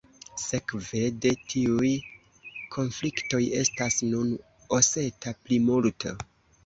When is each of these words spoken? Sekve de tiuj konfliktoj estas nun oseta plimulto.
Sekve 0.43 1.01
de 1.25 1.33
tiuj 1.51 1.91
konfliktoj 2.77 3.43
estas 3.59 3.99
nun 4.15 4.33
oseta 4.79 5.35
plimulto. 5.45 6.17